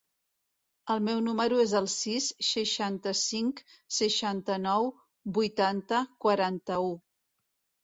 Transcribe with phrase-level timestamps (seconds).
[0.93, 3.63] El meu número es el sis, seixanta-cinc,
[3.99, 4.91] seixanta-nou,
[5.39, 6.93] vuitanta, quaranta-u.